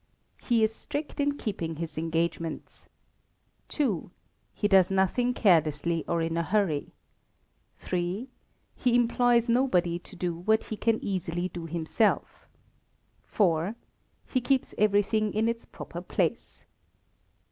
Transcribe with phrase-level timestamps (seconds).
[0.41, 2.89] He is strict in keeping his engagements.
[3.79, 4.09] ii.
[4.51, 6.87] He does nothing carelessly or in a hurry.
[7.93, 8.27] iii.
[8.73, 12.47] He employs nobody to do what he can easily do himself.
[13.39, 13.75] iv.
[14.25, 16.65] He keeps everything in its proper place.